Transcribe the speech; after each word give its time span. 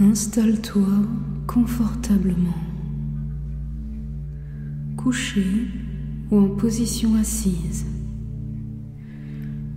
Installe-toi 0.00 0.88
confortablement, 1.46 2.58
couché 4.96 5.44
ou 6.32 6.38
en 6.38 6.48
position 6.48 7.14
assise. 7.14 7.86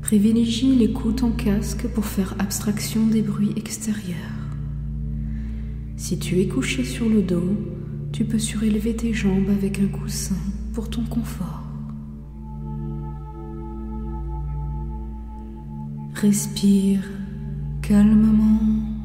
Privilégie 0.02 0.76
l'écoute 0.76 1.22
en 1.22 1.30
casque 1.30 1.88
pour 1.90 2.06
faire 2.06 2.34
abstraction 2.40 3.06
des 3.06 3.22
bruits 3.22 3.54
extérieurs. 3.58 4.16
Si 5.98 6.18
tu 6.18 6.40
es 6.40 6.48
couché 6.48 6.84
sur 6.84 7.08
le 7.08 7.22
dos, 7.22 7.56
tu 8.12 8.26
peux 8.26 8.40
surélever 8.40 8.96
tes 8.96 9.14
jambes 9.14 9.50
avec 9.52 9.80
un 9.80 9.88
coussin 9.88 10.36
pour 10.74 10.90
ton 10.90 11.04
confort. 11.04 11.64
Respire 16.16 17.02
calmement. 17.84 18.97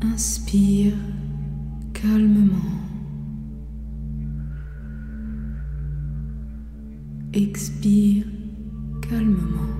Inspire 0.00 0.94
calmement. 1.92 2.54
Expire 7.32 8.24
calmement. 9.02 9.74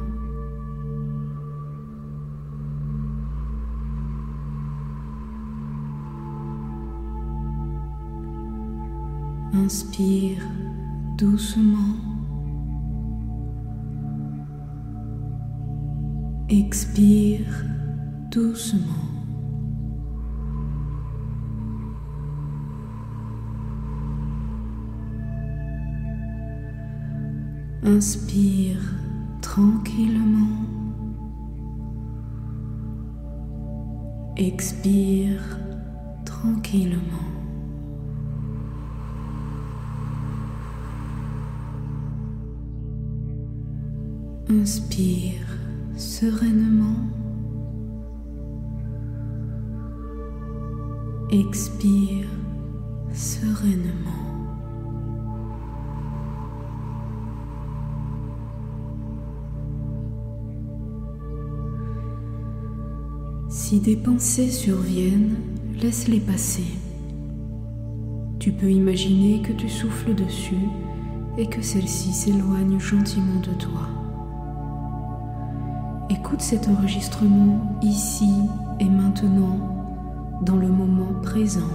Inspire 9.53 10.43
doucement. 11.17 11.95
Expire 16.49 17.45
doucement. 18.31 19.08
Inspire 27.89 28.83
tranquillement. 29.41 30.59
Expire 34.37 35.41
tranquillement. 36.27 37.01
Inspire 44.51 45.47
sereinement. 45.97 47.09
Expire 51.31 52.29
sereinement. 53.15 54.28
Si 63.49 63.81
des 63.81 63.97
pensées 63.97 64.51
surviennent, 64.51 65.37
laisse-les 65.81 66.21
passer. 66.21 66.67
Tu 68.39 68.53
peux 68.53 68.71
imaginer 68.71 69.41
que 69.41 69.53
tu 69.53 69.71
souffles 69.71 70.15
dessus 70.15 70.69
et 71.39 71.47
que 71.47 71.63
celles-ci 71.63 72.13
s'éloignent 72.13 72.79
gentiment 72.79 73.41
de 73.41 73.55
toi. 73.59 73.89
Écoute 76.11 76.43
cet 76.43 76.69
enregistrement 76.69 77.79
ici 77.83 78.35
et 78.81 78.89
maintenant, 78.89 79.59
dans 80.43 80.57
le 80.57 80.69
moment 80.69 81.15
présent. 81.23 81.71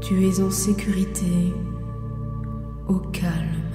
Tu 0.00 0.26
es 0.26 0.42
en 0.42 0.50
sécurité, 0.50 1.54
au 2.88 2.98
calme. 2.98 3.69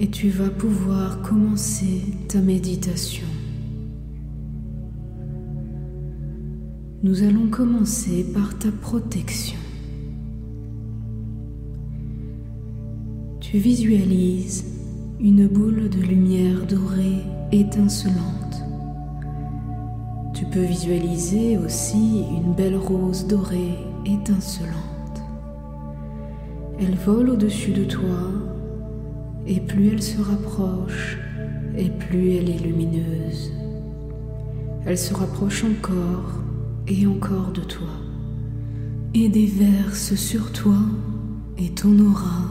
Et 0.00 0.08
tu 0.08 0.28
vas 0.28 0.50
pouvoir 0.50 1.22
commencer 1.22 2.02
ta 2.28 2.40
méditation. 2.40 3.26
Nous 7.02 7.22
allons 7.22 7.48
commencer 7.48 8.24
par 8.32 8.56
ta 8.58 8.70
protection. 8.70 9.58
Tu 13.40 13.58
visualises 13.58 14.64
une 15.20 15.48
boule 15.48 15.88
de 15.88 16.00
lumière 16.00 16.64
dorée 16.66 17.24
étincelante. 17.50 18.62
Tu 20.34 20.44
peux 20.44 20.62
visualiser 20.62 21.58
aussi 21.58 22.24
une 22.36 22.52
belle 22.52 22.76
rose 22.76 23.26
dorée 23.26 23.74
étincelante. 24.06 24.76
Elle 26.78 26.94
vole 26.94 27.30
au-dessus 27.30 27.72
de 27.72 27.84
toi 27.84 28.30
et 29.48 29.60
plus 29.60 29.88
elle 29.88 30.02
se 30.02 30.20
rapproche 30.20 31.18
et 31.76 31.88
plus 31.88 32.32
elle 32.32 32.50
est 32.50 32.62
lumineuse. 32.62 33.50
Elle 34.84 34.98
se 34.98 35.14
rapproche 35.14 35.64
encore 35.64 36.42
et 36.86 37.06
encore 37.06 37.52
de 37.52 37.62
toi 37.62 37.88
et 39.14 39.28
déverse 39.28 40.14
sur 40.14 40.52
toi 40.52 40.78
et 41.56 41.70
ton 41.70 41.98
aura 41.98 42.44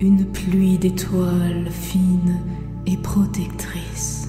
une 0.00 0.26
pluie 0.26 0.78
d'étoiles 0.78 1.70
fines 1.70 2.38
et 2.86 2.96
protectrices. 2.96 4.28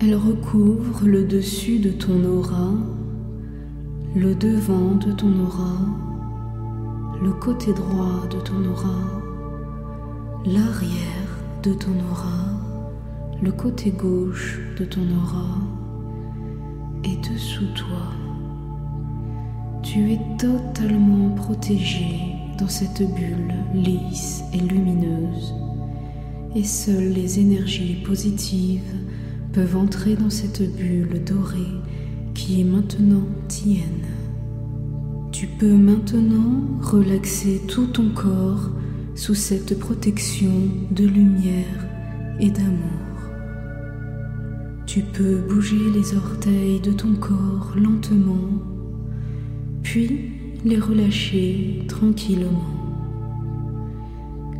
Elle 0.00 0.16
recouvre 0.16 1.06
le 1.06 1.24
dessus 1.24 1.78
de 1.78 1.90
ton 1.90 2.24
aura, 2.24 2.72
le 4.16 4.34
devant 4.34 4.94
de 4.94 5.12
ton 5.12 5.44
aura, 5.44 5.76
le 7.22 7.32
côté 7.32 7.72
droit 7.72 8.26
de 8.30 8.40
ton 8.40 8.64
aura, 8.64 9.19
l'arrière 10.46 11.38
de 11.62 11.74
ton 11.74 11.92
aura, 12.10 12.60
le 13.42 13.52
côté 13.52 13.90
gauche 13.90 14.58
de 14.78 14.84
ton 14.86 15.02
aura 15.02 15.58
et 17.04 17.16
dessous 17.16 17.66
toi. 17.74 18.14
Tu 19.82 20.12
es 20.12 20.20
totalement 20.38 21.30
protégé 21.34 22.34
dans 22.58 22.68
cette 22.68 23.02
bulle 23.14 23.54
lisse 23.74 24.42
et 24.54 24.60
lumineuse, 24.60 25.54
et 26.54 26.64
seules 26.64 27.12
les 27.12 27.38
énergies 27.38 28.02
positives 28.04 28.80
peuvent 29.52 29.76
entrer 29.76 30.14
dans 30.14 30.30
cette 30.30 30.74
bulle 30.74 31.22
dorée 31.24 31.58
qui 32.34 32.62
est 32.62 32.64
maintenant 32.64 33.26
tienne. 33.48 34.06
Tu 35.32 35.46
peux 35.46 35.74
maintenant 35.74 36.62
relaxer 36.80 37.60
tout 37.68 37.86
ton 37.86 38.10
corps 38.10 38.70
sous 39.14 39.34
cette 39.34 39.78
protection 39.78 40.52
de 40.90 41.04
lumière 41.04 41.86
et 42.38 42.50
d'amour. 42.50 43.00
Tu 44.86 45.02
peux 45.02 45.36
bouger 45.36 45.90
les 45.94 46.16
orteils 46.16 46.80
de 46.80 46.92
ton 46.92 47.14
corps 47.14 47.72
lentement, 47.76 48.48
puis 49.82 50.32
les 50.64 50.78
relâcher 50.78 51.84
tranquillement. 51.88 52.64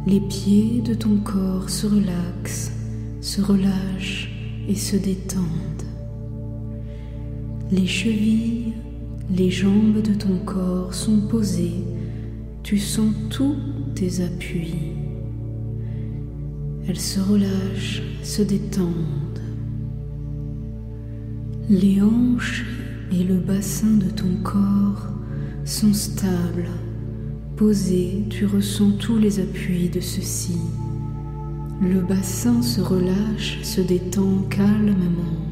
Les 0.06 0.21
pieds 0.21 0.81
de 0.83 0.94
ton 0.94 1.16
corps 1.19 1.69
se 1.69 1.87
relaxent, 1.87 2.72
se 3.21 3.41
relâchent 3.41 4.31
et 4.69 4.75
se 4.75 4.97
détendent. 4.97 5.44
Les 7.71 7.87
chevilles, 7.87 8.75
les 9.37 9.50
jambes 9.50 10.03
de 10.03 10.15
ton 10.15 10.39
corps 10.45 10.95
sont 10.95 11.21
posées, 11.21 11.84
tu 12.63 12.78
sens 12.78 13.13
tous 13.30 13.57
appuis. 14.23 14.75
Elles 16.89 16.99
se 16.99 17.21
relâchent, 17.21 18.03
se 18.23 18.43
détendent. 18.43 19.41
Les 21.69 22.01
hanches 22.03 22.65
et 23.13 23.23
le 23.23 23.37
bassin 23.37 23.97
de 23.97 24.11
ton 24.11 24.35
corps 24.43 25.09
sont 25.65 25.93
stables. 25.93 26.69
Posés, 27.57 28.25
tu 28.31 28.47
ressens 28.47 28.93
tous 28.93 29.19
les 29.19 29.39
appuis 29.39 29.89
de 29.89 30.01
ceux-ci. 30.01 30.59
Le 31.83 32.01
bassin 32.01 32.63
se 32.63 32.81
relâche, 32.81 33.59
se 33.63 33.81
détend 33.81 34.43
calmement. 34.49 35.47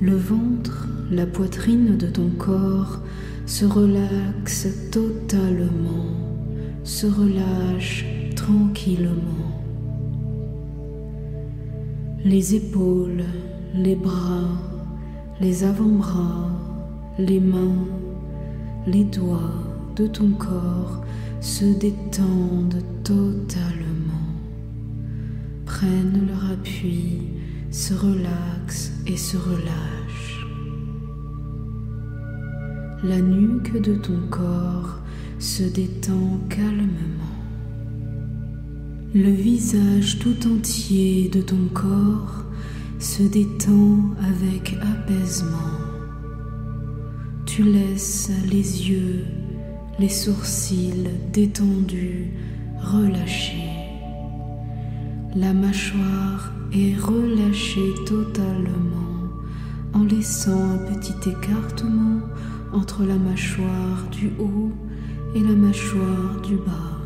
Le 0.00 0.16
ventre, 0.16 0.88
la 1.10 1.26
poitrine 1.26 1.96
de 1.96 2.06
ton 2.06 2.28
corps 2.38 3.00
se 3.46 3.64
relaxe 3.64 4.68
totalement, 4.90 6.31
se 6.84 7.06
relâche 7.06 8.04
tranquillement. 8.34 9.62
Les 12.24 12.54
épaules, 12.54 13.24
les 13.74 13.94
bras, 13.94 14.48
les 15.40 15.64
avant-bras, 15.64 16.50
les 17.18 17.40
mains, 17.40 17.86
les 18.86 19.04
doigts 19.04 19.54
de 19.96 20.06
ton 20.06 20.30
corps 20.30 21.04
se 21.40 21.64
détendent 21.64 22.82
totalement. 23.04 23.88
prennent 25.66 26.28
leur 26.28 26.52
appui, 26.52 27.22
se 27.70 27.94
relaxent 27.94 28.92
et 29.06 29.16
se 29.16 29.36
relâchent. 29.36 30.46
La 33.02 33.20
nuque 33.20 33.80
de 33.80 33.94
ton 33.94 34.20
corps 34.30 35.00
se 35.42 35.64
détend 35.64 36.38
calmement. 36.48 37.34
Le 39.12 39.28
visage 39.28 40.20
tout 40.20 40.36
entier 40.46 41.28
de 41.30 41.40
ton 41.40 41.66
corps 41.74 42.44
se 43.00 43.24
détend 43.24 44.14
avec 44.20 44.76
apaisement. 44.80 45.80
Tu 47.44 47.64
laisses 47.64 48.30
les 48.48 48.88
yeux, 48.88 49.24
les 49.98 50.08
sourcils 50.08 51.10
détendus, 51.32 52.28
relâchés. 52.80 53.72
La 55.34 55.52
mâchoire 55.52 56.52
est 56.72 56.96
relâchée 56.96 57.92
totalement 58.06 59.26
en 59.92 60.04
laissant 60.04 60.70
un 60.70 60.78
petit 60.94 61.30
écartement 61.30 62.20
entre 62.72 63.02
la 63.02 63.16
mâchoire 63.16 64.06
du 64.12 64.30
haut 64.38 64.70
et 65.34 65.40
la 65.40 65.54
mâchoire 65.54 66.40
du 66.42 66.56
bas. 66.56 66.98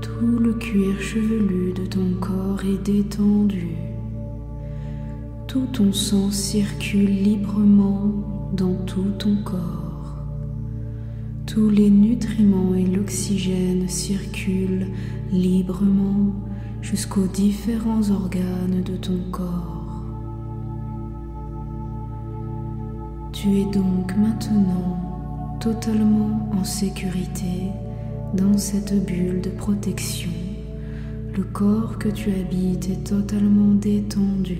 Tout 0.00 0.38
le 0.38 0.54
cuir 0.54 1.00
chevelu 1.00 1.72
de 1.72 1.84
ton 1.84 2.14
corps 2.20 2.62
est 2.64 2.82
détendu. 2.82 3.68
Tout 5.46 5.66
ton 5.72 5.92
sang 5.92 6.30
circule 6.30 7.10
librement 7.10 8.50
dans 8.54 8.74
tout 8.86 9.10
ton 9.18 9.36
corps. 9.44 10.16
Tous 11.46 11.68
les 11.68 11.90
nutriments 11.90 12.74
et 12.74 12.86
l'oxygène 12.86 13.88
circulent 13.88 14.86
librement 15.32 16.32
jusqu'aux 16.80 17.26
différents 17.26 18.10
organes 18.10 18.82
de 18.84 18.96
ton 18.96 19.18
corps. 19.30 20.04
Tu 23.32 23.48
es 23.60 23.64
donc 23.64 24.16
maintenant 24.16 25.09
totalement 25.60 26.48
en 26.58 26.64
sécurité 26.64 27.70
dans 28.32 28.56
cette 28.56 29.04
bulle 29.04 29.42
de 29.42 29.50
protection, 29.50 30.30
le 31.36 31.44
corps 31.44 31.98
que 31.98 32.08
tu 32.08 32.30
habites 32.30 32.88
est 32.88 33.04
totalement 33.04 33.74
détendu. 33.74 34.58